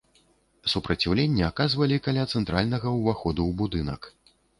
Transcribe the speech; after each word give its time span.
Супраціўленне 0.71 1.43
аказвалі 1.47 1.97
каля 2.07 2.23
цэнтральнага 2.37 2.87
ўваходу 2.97 3.41
ў 3.49 3.59
будынак. 3.61 4.01